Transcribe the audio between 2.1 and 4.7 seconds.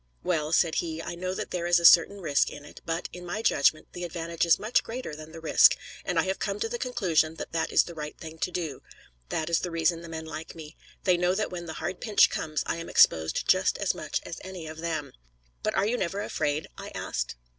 risk in it; but, in my judgment, the advantage is